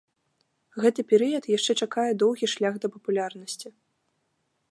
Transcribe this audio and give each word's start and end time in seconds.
Гэты 0.85 1.01
перыяд 1.11 1.43
яшчэ 1.57 1.71
чакае 1.85 2.07
доўгі 2.25 2.47
шлях 2.55 2.75
да 2.85 2.93
папулярнасці. 2.97 3.67